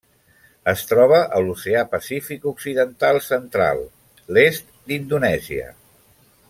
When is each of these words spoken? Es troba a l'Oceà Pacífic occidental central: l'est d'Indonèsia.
Es 0.71 0.79
troba 0.91 1.19
a 1.39 1.41
l'Oceà 1.49 1.83
Pacífic 1.91 2.49
occidental 2.53 3.21
central: 3.27 3.87
l'est 4.39 4.77
d'Indonèsia. 4.89 5.73